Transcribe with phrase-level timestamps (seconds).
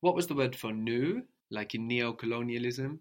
[0.00, 3.00] What was the word for new, like in neo-colonialism?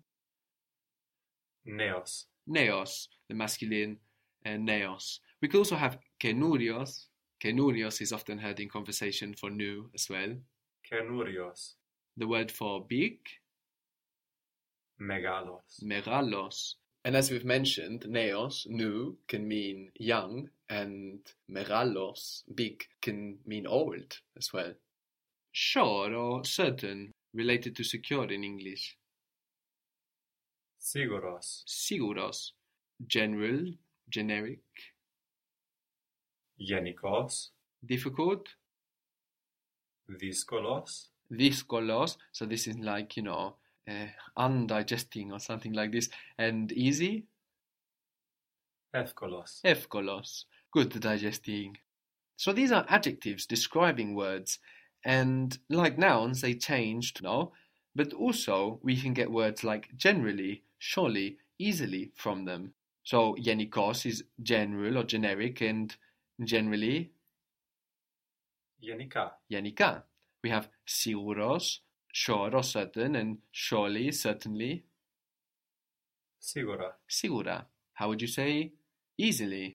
[1.67, 2.25] Neos.
[2.49, 3.97] Neos, the masculine,
[4.43, 5.19] and neos.
[5.41, 7.07] We could also have kenurios.
[7.43, 10.35] Kenurios is often heard in conversation for new as well.
[10.91, 11.73] Kenurios.
[12.15, 13.19] The word for big,
[14.99, 15.83] Megalos.
[15.83, 16.75] megalos.
[17.05, 21.19] And as we've mentioned, neos, new, can mean young, and
[21.49, 24.73] megalos, big, can mean old as well
[25.56, 28.96] Sure or certain, related to secure in English.
[30.80, 31.62] Siguros.
[31.66, 32.52] Siguros,
[33.06, 33.72] general,
[34.08, 34.60] generic,
[36.60, 37.50] Genikos.
[37.84, 38.56] difficult,
[40.10, 41.10] Diskolos.
[41.30, 43.56] δύσκολος, so this is like, you know,
[43.88, 47.26] uh, undigesting or something like this, and easy,
[48.90, 49.60] Εύκολος.
[49.62, 50.46] εύκολος,
[50.76, 51.78] good digesting.
[52.36, 54.58] So these are adjectives describing words,
[55.05, 57.53] and like nouns, they changed now,
[57.95, 62.73] but also we can get words like generally, surely, easily from them.
[63.03, 65.95] So Yenikos is general or generic, and
[66.43, 67.11] generally
[68.83, 69.31] Yenika.
[69.51, 70.03] Yenika.
[70.43, 71.79] We have Siguros,
[72.13, 74.85] sure or certain, and surely, certainly.
[76.41, 76.91] Sigura.
[77.09, 77.65] Sigura.
[77.93, 78.73] How would you say
[79.17, 79.73] easily?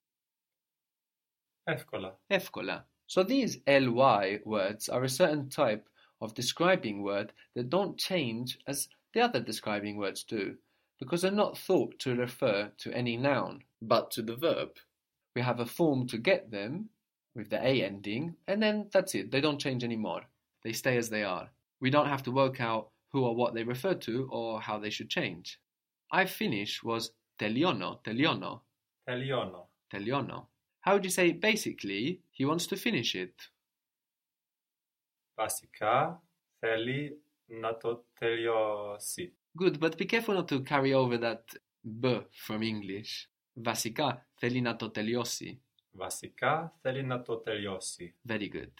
[1.67, 2.13] Efkola.
[2.29, 2.85] Efkola.
[3.13, 5.87] So these ly words are a certain type
[6.19, 10.55] of describing word that don't change as the other describing words do,
[10.97, 14.69] because they're not thought to refer to any noun, but to the verb.
[15.35, 16.89] We have a form to get them,
[17.35, 20.23] with the a ending, and then that's it, they don't change anymore.
[20.63, 21.51] They stay as they are.
[21.81, 24.89] We don't have to work out who or what they refer to or how they
[24.89, 25.59] should change.
[26.11, 28.61] I finish was teliono, teliono.
[29.07, 29.67] Teliono.
[29.93, 30.47] Teliono.
[30.82, 33.34] How would you say basically he wants to finish it?
[35.34, 36.22] Βασικά
[36.58, 39.36] θέλει να το τελειώσει.
[39.60, 41.44] Good, but be careful not to carry over that
[42.00, 43.28] b from English.
[43.52, 45.62] Βασικά θέλει να το τελειώσει.
[45.90, 48.14] Βασικά θέλει να το τελειώσει.
[48.28, 48.72] Very good.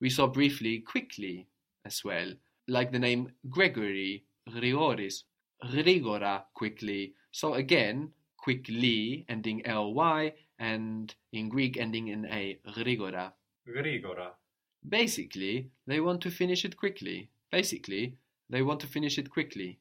[0.00, 1.46] We saw briefly quickly
[1.84, 2.34] as well,
[2.68, 5.24] like the name Gregory, Grigoris,
[5.64, 7.14] Grigora quickly.
[7.30, 13.32] So again, quickly ending ly and in Greek ending in a Grigora.
[13.66, 14.40] Γρήγορα.
[14.88, 17.28] Basically, they want to finish it quickly.
[17.50, 18.16] Basically,
[18.52, 19.78] they want to finish it quickly.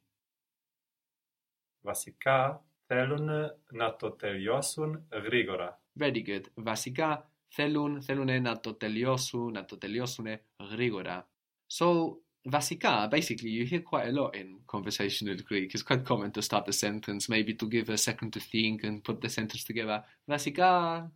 [1.81, 3.29] Βασικά θέλουν
[3.71, 5.81] να το τελειώσουν γρήγορα.
[5.99, 6.43] Very good.
[6.53, 10.25] Βασικά θέλουν, θέλουν να το τελειώσουν, να το τελειώσουν
[10.71, 11.29] γρήγορα.
[11.77, 12.17] So,
[12.48, 15.74] Vasika, basically, you hear quite a lot in conversational Greek.
[15.74, 19.04] It's quite common to start a sentence, maybe to give a second to think and
[19.04, 20.02] put the sentence together.
[20.28, 21.10] Vasika.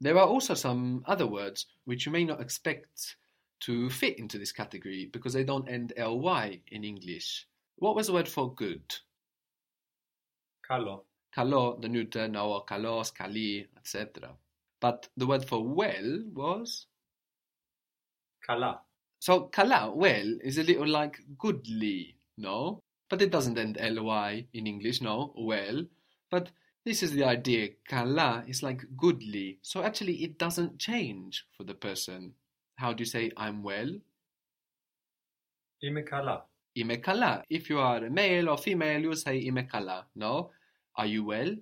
[0.00, 3.16] There are also some other words which you may not expect
[3.60, 7.46] to fit into this category because they don't end ly in English.
[7.76, 8.82] What was the word for good?
[10.66, 11.04] Kalo.
[11.32, 14.30] Kalo, the neuter, nao, kalos, kali, etc.
[14.80, 16.86] But the word for well was?
[18.44, 18.80] Kala.
[19.22, 22.82] So kalā well, is a little like goodly, no?
[23.08, 25.84] But it doesn't end ly in English, no, well.
[26.28, 26.50] But
[26.84, 27.68] this is the idea.
[27.88, 29.60] Kala is like goodly.
[29.62, 32.32] So actually, it doesn't change for the person.
[32.74, 33.94] How do you say I'm well?
[35.84, 36.42] Imekala.
[36.76, 37.44] Imekala.
[37.48, 40.02] If you are a male or female, you say imekala.
[40.16, 40.50] No?
[40.96, 41.54] Are you well?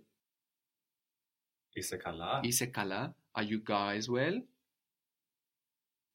[1.77, 2.43] Isekala.
[2.43, 3.13] Isekala.
[3.35, 4.41] Are you guys well?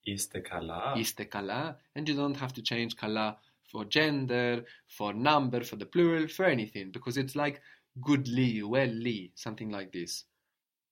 [0.08, 0.96] Istekala.
[0.96, 1.76] Istekala.
[1.96, 3.38] And you don't have to change kala
[3.72, 7.62] for gender, for number, for the plural, for anything, because it's like
[8.02, 10.26] goodly, welly, something like this.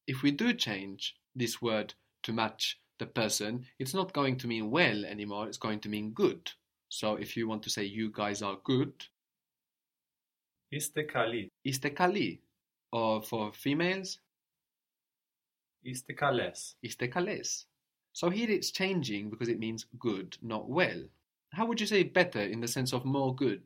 [0.08, 1.94] If we do change this word
[2.24, 6.12] to match the person, it's not going to mean well anymore, it's going to mean
[6.12, 6.52] good.
[6.90, 8.94] So if you want to say you guys are good,
[10.74, 11.50] Istekali.
[11.66, 12.40] Istekali.
[12.92, 14.20] Or for females,
[15.86, 16.76] Istekales.
[16.84, 17.66] Istekales.
[18.14, 21.04] So here it's changing because it means good, not well.
[21.52, 23.64] How would you say better in the sense of more good?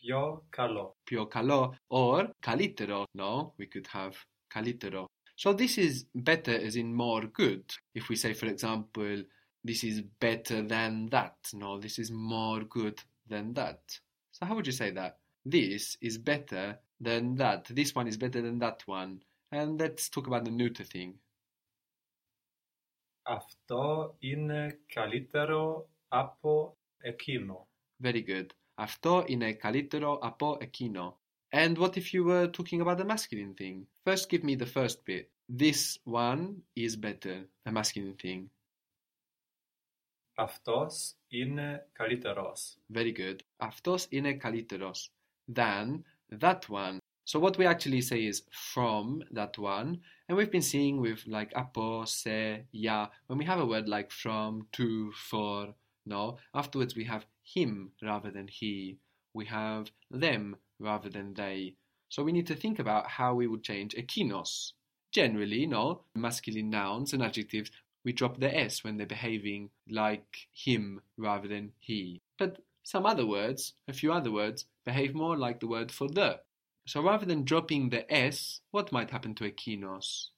[0.00, 0.94] Pio calo.
[1.06, 3.06] Pio calo or calitero.
[3.14, 4.16] No, we could have
[4.52, 5.06] calitero.
[5.36, 7.64] So this is better as in more good.
[7.94, 9.22] If we say, for example,
[9.64, 11.36] this is better than that.
[11.52, 13.80] No, this is more good than that.
[14.32, 15.18] So how would you say that?
[15.44, 17.66] This is better than that.
[17.70, 19.20] This one is better than that one.
[19.50, 21.14] And let's talk about the neuter thing.
[23.21, 27.67] Αυτό είναι καλύτερο από εκείνο.
[28.03, 28.45] Very good.
[28.73, 31.19] Αυτό είναι καλύτερο από εκείνο.
[31.49, 33.87] And what if you were talking about the masculine thing?
[34.03, 35.25] First, give me the first bit.
[35.49, 38.45] This one is better, a masculine thing.
[40.33, 42.77] Αυτός είναι καλύτερος.
[42.93, 43.35] Very good.
[43.57, 45.11] Αυτός είναι καλύτερος
[45.53, 46.01] than
[46.39, 46.97] that one.
[47.24, 51.52] So what we actually say is from that one, and we've been seeing with like
[51.54, 53.08] apo, se, ya.
[53.26, 55.74] When we have a word like from, to, for,
[56.04, 56.38] no.
[56.54, 58.98] Afterwards we have him rather than he.
[59.34, 61.76] We have them rather than they.
[62.08, 64.72] So we need to think about how we would change ekinos.
[65.12, 67.70] Generally, no, masculine nouns and adjectives,
[68.04, 72.20] we drop the s when they're behaving like him rather than he.
[72.38, 76.40] But some other words, a few other words, behave more like the word for the.
[76.85, 80.29] So rather than dropping the s, what might happen to ekinos?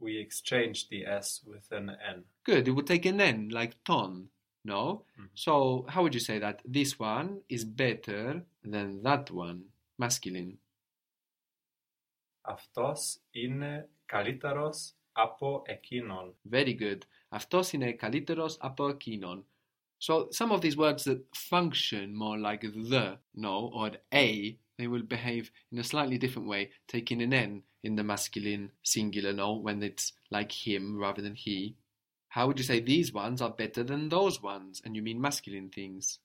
[0.00, 2.24] We exchange the S with an N.
[2.44, 4.30] Good, it would take an n, like ton,
[4.64, 5.04] no?
[5.18, 5.28] Mhm.
[5.34, 10.58] So how would you say that this one is better than that one, masculine?
[12.40, 16.34] Αυτός είναι καλύτερος από εκείνον.
[16.50, 16.98] Very good.
[17.28, 19.44] Αυτός είναι καλύτερος από εκείνον.
[20.00, 25.02] So some of these words that function more like the, no, or a, they will
[25.16, 26.62] behave in a slightly different way,
[26.94, 27.52] taking an n
[27.82, 31.58] in the masculine singular, no, when it's like him rather than he.
[32.34, 34.74] How would you say these ones are better than those ones?
[34.84, 36.20] And you mean masculine things.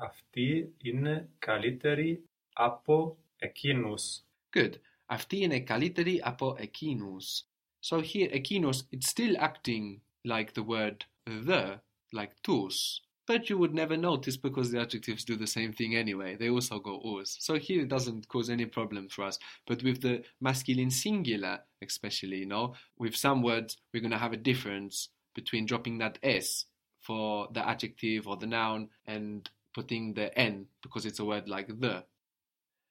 [0.00, 4.24] Αυτοί είναι καλύτεροι από εκείνους.
[4.56, 4.72] Good.
[5.06, 7.44] Αυτοί είναι καλύτεροι από εκείνους.
[7.80, 10.96] So here, εκείνους, it's still acting like the word
[11.26, 11.80] the,
[12.12, 13.02] like τους.
[13.25, 16.35] But you would never notice because the adjectives do the same thing anyway.
[16.35, 17.37] They also go us.
[17.39, 19.39] So here it doesn't cause any problem for us.
[19.65, 24.33] But with the masculine singular, especially, you know, with some words, we're going to have
[24.33, 26.65] a difference between dropping that s
[26.99, 31.67] for the adjective or the noun and putting the n because it's a word like
[31.79, 32.03] the.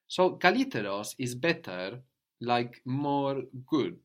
[0.08, 2.00] So kaliteros is better,
[2.40, 4.00] like more good,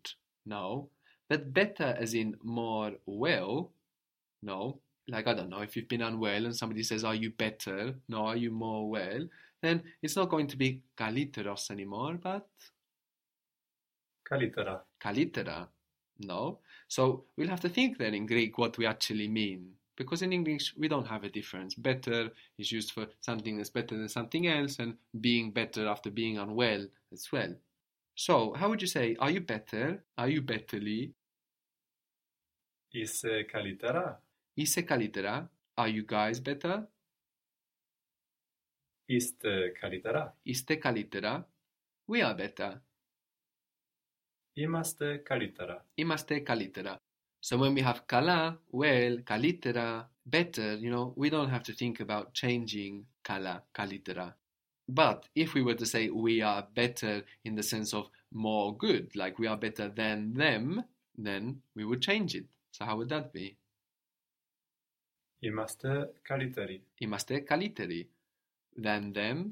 [0.45, 0.89] no.
[1.29, 3.71] But better as in more well,
[4.41, 4.79] no
[5.09, 7.95] like I don't know, if you've been unwell and somebody says, Are you better?
[8.09, 9.27] No, are you more well?
[9.61, 12.47] Then it's not going to be kaliteros anymore, but
[14.29, 14.81] kalitera.
[15.01, 15.67] Kalitera.
[16.19, 16.59] No.
[16.87, 19.71] So we'll have to think then in Greek what we actually mean.
[19.95, 21.73] Because in English we don't have a difference.
[21.73, 22.29] Better
[22.59, 26.85] is used for something that's better than something else, and being better after being unwell
[27.11, 27.53] as well.
[28.13, 30.03] So how would you say, are you better?
[30.17, 31.13] Are you betterly?
[32.93, 34.17] Is uh, kalitera?
[34.56, 35.52] Είσαι καλύτερα?
[35.74, 36.86] Are you guys better?
[39.04, 40.38] Είστε καλύτερα.
[40.42, 41.50] Είστε καλύτερα?
[42.12, 42.80] We are better.
[44.52, 45.86] Είμαστε καλύτερα.
[45.94, 46.96] Είμαστε καλύτερα.
[47.44, 52.00] So when we have καλά, well, καλύτερα, better, you know, we don't have to think
[52.00, 54.38] about changing καλά, καλύτερα.
[54.86, 59.14] But if we were to say we are better in the sense of more good,
[59.14, 60.84] like we are better than them,
[61.16, 62.46] then we would change it.
[62.70, 63.56] So how would that be?
[65.38, 66.86] Είμαστε καλύτεροι.
[66.94, 68.10] Είμαστε καλύτεροι.
[68.82, 69.50] Than them.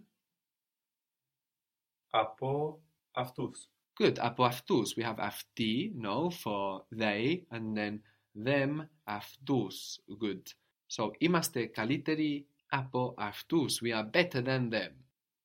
[2.11, 3.71] Από αυτούς.
[4.01, 4.19] Good.
[4.19, 4.95] Από αυτούς.
[4.97, 8.01] We have αυτοί, no, for they, and then
[8.45, 9.99] them, αυτούς.
[10.21, 10.43] Good.
[10.87, 13.81] So, είμαστε καλύτεροι από αυτούς.
[13.85, 14.93] We are better than them.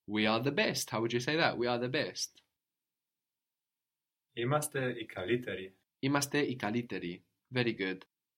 [0.07, 0.89] We are the best.
[0.89, 1.57] How would you say that?
[1.57, 2.44] We are the best.
[4.33, 5.75] Είμαστε οι καλύτεροι.
[6.00, 7.23] Είμαστε οι καλύτεροι.
[7.53, 7.97] Very good.